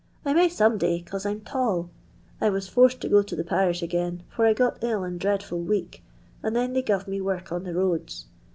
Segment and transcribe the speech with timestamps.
[0.25, 1.91] I may some day, 'cause I'm talL
[2.41, 5.59] I was forced to go to the parish again, fur I got ill and dreadful
[5.61, 6.01] weak,
[6.41, 8.25] and then they guv me work on the roads.